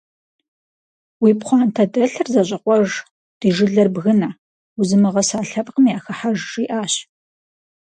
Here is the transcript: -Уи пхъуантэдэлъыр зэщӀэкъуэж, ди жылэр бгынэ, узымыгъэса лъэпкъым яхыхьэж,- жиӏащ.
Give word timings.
-Уи 1.21 1.31
пхъуантэдэлъыр 1.39 2.27
зэщӀэкъуэж, 2.33 2.89
ди 3.39 3.49
жылэр 3.55 3.89
бгынэ, 3.95 4.29
узымыгъэса 4.79 5.39
лъэпкъым 5.49 5.85
яхыхьэж,- 5.95 6.37
жиӏащ. 6.51 6.93